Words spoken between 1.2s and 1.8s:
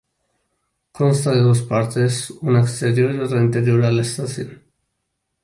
de dos